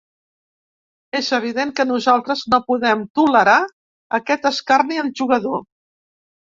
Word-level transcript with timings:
És 1.19 1.29
evident 1.37 1.75
que 1.81 1.85
nosaltres 1.91 2.43
no 2.55 2.61
podem 2.71 3.07
tolerar 3.21 3.61
aquest 4.21 4.53
escarni 4.55 5.03
al 5.05 5.17
jugador. 5.23 5.67